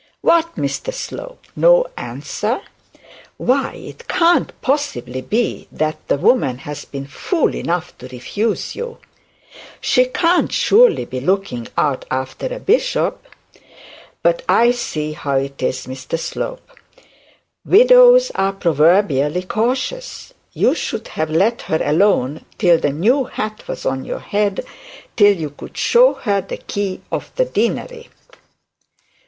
'What, 0.21 0.55
Mr 0.55 0.91
Slope, 0.91 1.43
no 1.55 1.85
answer? 1.95 2.61
Why 3.37 3.73
it 3.73 4.07
can't 4.07 4.51
possibly 4.63 5.21
be 5.21 5.67
that 5.71 6.07
this 6.07 6.19
woman 6.19 6.57
has 6.57 6.85
been 6.85 7.05
fool 7.05 7.53
enough 7.53 7.95
to 7.99 8.07
refuse 8.07 8.75
you? 8.75 8.97
She 9.79 10.11
surely 10.49 10.95
can't 11.05 11.09
be 11.11 11.19
looking 11.19 11.67
out 11.77 12.05
after 12.09 12.47
a 12.47 12.57
bishop. 12.59 13.23
But 14.23 14.41
I 14.49 14.71
see 14.71 15.13
how 15.13 15.35
it 15.35 15.61
is, 15.61 15.85
Mr 15.85 16.17
Slope. 16.17 16.67
Widows 17.63 18.31
are 18.33 18.53
proverbially 18.53 19.43
cautious. 19.43 20.33
You 20.51 20.73
should 20.73 21.09
have 21.09 21.29
let 21.29 21.61
her 21.69 21.79
alone 21.79 22.43
till 22.57 22.79
the 22.79 22.89
new 22.91 23.25
hat 23.25 23.67
was 23.67 23.85
on 23.85 24.03
your 24.05 24.17
head; 24.19 24.65
till 25.15 25.37
you 25.37 25.51
could 25.51 25.77
show 25.77 26.15
her 26.15 26.41
the 26.41 26.57
key 26.57 27.01
of 27.11 27.31
the 27.35 27.45
deanery.' 27.45 28.09